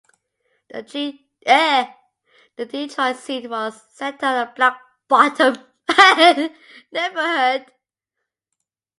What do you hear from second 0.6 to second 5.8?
The Detroit scene was centered on the Black Bottom